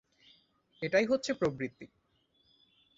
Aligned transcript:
এটাই 0.81 1.05
হচ্ছে 1.05 1.33
প্রবৃত্তি। 1.33 1.85